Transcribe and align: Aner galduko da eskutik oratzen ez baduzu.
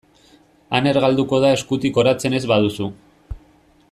Aner 0.77 0.99
galduko 1.03 1.41
da 1.43 1.51
eskutik 1.57 2.01
oratzen 2.05 2.39
ez 2.39 2.43
baduzu. 2.53 2.89